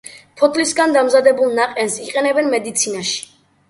ფოთლისაგან 0.39 0.95
დამზადებულ 0.97 1.55
ნაყენს 1.61 2.01
იყენებენ 2.09 2.53
მედიცინაში. 2.59 3.19